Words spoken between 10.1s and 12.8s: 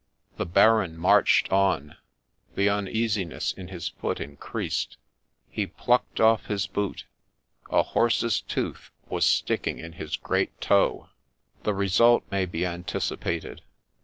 great toe! The result may be